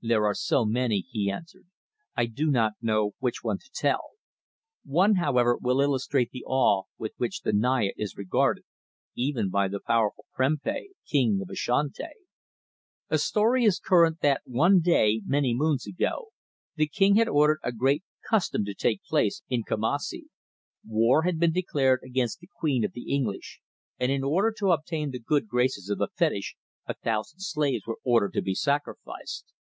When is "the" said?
6.30-6.44, 7.40-7.52, 9.66-9.80, 16.76-16.86, 22.38-22.48, 22.92-23.12, 25.10-25.18, 25.98-26.06